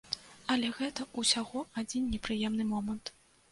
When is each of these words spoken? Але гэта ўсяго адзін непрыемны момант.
Але 0.55 0.71
гэта 0.77 1.05
ўсяго 1.23 1.63
адзін 1.83 2.09
непрыемны 2.17 2.69
момант. 2.73 3.15